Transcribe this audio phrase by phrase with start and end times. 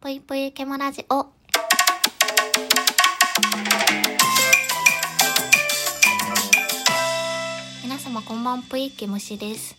[0.00, 1.26] ぷいぷいけもラジオ。
[7.82, 9.76] 皆様こんばんぷいけむしです。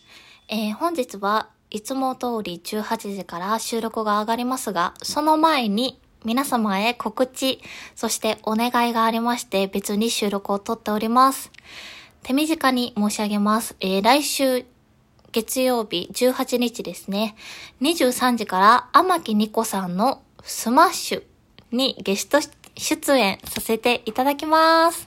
[0.49, 7.61] えー、本日はいつも通り18時から収録が上がりますが、その前に皆様へ告知、
[7.95, 11.49] そしてお願いがありまして別に収録を撮っております。
[12.23, 13.77] 手短に申し上げます。
[13.79, 14.65] えー、来週
[15.32, 17.36] 月曜日18日ですね。
[17.82, 21.23] 23時から天木ニコさんのスマッシュ
[21.72, 22.40] にゲスト
[22.76, 25.05] 出演させていただきます。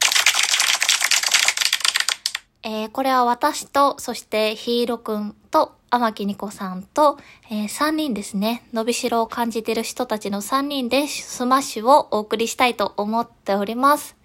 [2.65, 7.19] えー、これは私と、そしてヒーロくんと、天木ニコさんと、
[7.51, 8.63] えー、3人ですね。
[8.73, 14.17] 伸びしろを感じてる人たちの3人でスマッシュをお送りしたいと思っております。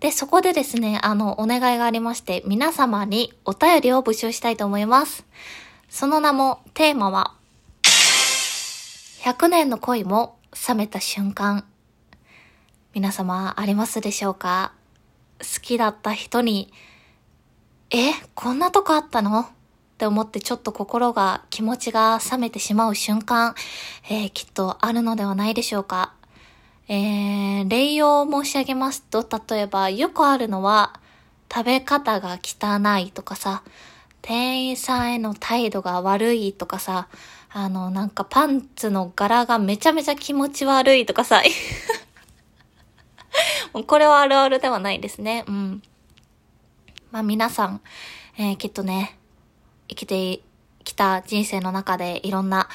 [0.00, 5.26] で、そこでですね、あの、お願いがありまして、皆様にお便りを募集したいと思います。
[5.90, 7.34] その名も、テーマは、
[9.22, 11.66] 100年の恋も冷めた瞬間。
[12.94, 14.72] 皆様、ありますでしょうか？
[15.38, 16.72] 好きだった人に、
[17.90, 19.40] え、こんなとこあったの？
[19.40, 19.46] っ
[19.98, 23.54] て思ってちょっと心が、気持ちが冷めてしまう瞬間、
[24.08, 26.14] えー、きっとあるのではないでしょうか？
[26.88, 31.00] えー、例を申し上げますと、例えばよくあるのは、
[31.52, 33.62] 食べ方が汚いとかさ、
[34.22, 37.08] 店員さんへの態度が悪いとかさ、
[37.52, 41.42] あの、なんかパンツの柄がめちゃめちゃ気持ち悪いとかさ、
[43.86, 45.44] これはあるあるではないですね。
[45.48, 45.82] うん。
[47.10, 47.80] まあ皆さん、
[48.38, 49.18] えー、きっとね、
[49.88, 50.40] 生きて
[50.84, 52.68] きた人生の中でいろんな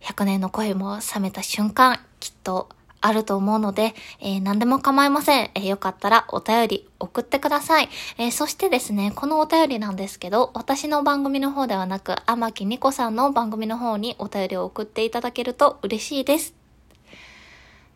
[0.00, 2.70] 100年の恋も冷めた瞬間、きっと
[3.06, 5.50] あると思うので、えー、何でも構いません。
[5.54, 7.90] えー、よかったらお便り送ってください。
[8.16, 16.54] えー、そしてですね、このお便りなんですけど、私の番組の方ではなく、天木ニコさんの番組の方にお便りを送っていただけると嬉しいです。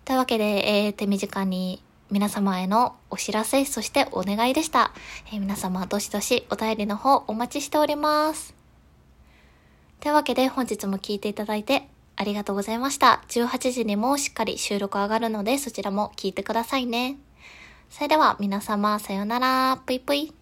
[0.05, 4.93] というわけで、え、手短に皆様へのお知らせ、そしてお願いでした。
[5.33, 8.55] え、皆様、どしどしお便りの方お待ちしております。
[10.01, 11.89] というわけで、本日も聞いていただいて
[12.21, 13.23] ありがとうございました。
[13.29, 17.17] 18時にもしっかり収録上がるので、そちらも聞いてくださいね。
[17.91, 19.81] それでは皆様、さようなら。
[19.87, 20.38] ぷいぷい。